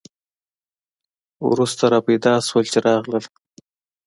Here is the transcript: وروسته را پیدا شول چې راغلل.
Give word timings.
وروسته 1.49 1.83
را 1.91 1.99
پیدا 2.07 2.33
شول 2.47 2.65
چې 2.71 2.79
راغلل. 2.87 3.25